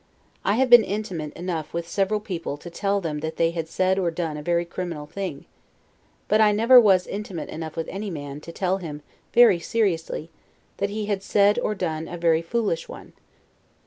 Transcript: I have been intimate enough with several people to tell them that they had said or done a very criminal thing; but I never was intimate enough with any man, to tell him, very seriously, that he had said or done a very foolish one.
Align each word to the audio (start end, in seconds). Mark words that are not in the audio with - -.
I 0.43 0.55
have 0.55 0.71
been 0.71 0.83
intimate 0.83 1.31
enough 1.33 1.75
with 1.75 1.87
several 1.87 2.19
people 2.19 2.57
to 2.57 2.71
tell 2.71 3.01
them 3.01 3.19
that 3.19 3.35
they 3.35 3.51
had 3.51 3.67
said 3.67 3.99
or 3.99 4.09
done 4.09 4.35
a 4.35 4.41
very 4.41 4.65
criminal 4.65 5.05
thing; 5.05 5.45
but 6.27 6.41
I 6.41 6.51
never 6.51 6.81
was 6.81 7.05
intimate 7.05 7.49
enough 7.49 7.75
with 7.75 7.87
any 7.87 8.09
man, 8.09 8.41
to 8.41 8.51
tell 8.51 8.77
him, 8.79 9.03
very 9.31 9.59
seriously, 9.59 10.31
that 10.77 10.89
he 10.89 11.05
had 11.05 11.21
said 11.21 11.59
or 11.59 11.75
done 11.75 12.07
a 12.07 12.17
very 12.17 12.41
foolish 12.41 12.89
one. 12.89 13.13